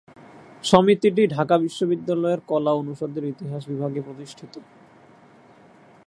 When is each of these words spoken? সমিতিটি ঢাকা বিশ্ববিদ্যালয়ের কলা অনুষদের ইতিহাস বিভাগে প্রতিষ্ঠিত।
সমিতিটি 0.63 1.23
ঢাকা 1.27 1.55
বিশ্ববিদ্যালয়ের 1.57 2.41
কলা 2.47 2.71
অনুষদের 2.73 3.25
ইতিহাস 3.33 3.61
বিভাগে 3.71 4.01
প্রতিষ্ঠিত। 4.01 4.53